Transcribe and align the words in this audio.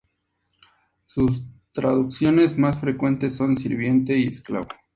Sus 1.05 1.43
traducciones 1.73 2.57
más 2.57 2.79
frecuentes 2.79 3.35
son 3.35 3.55
"sirviente" 3.55 4.17
y 4.17 4.25
"esclavo". 4.29 4.67